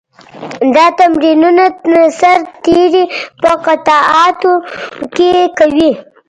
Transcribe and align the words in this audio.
دا 0.75 0.85
تمرینونه 0.99 1.65
سرتېري 2.19 3.03
په 3.43 3.51
قطعاتو 3.65 4.53
کې 5.15 5.31
کوي. 5.57 5.91